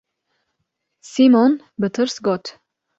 [1.11, 2.45] Sîmon bi tirs got: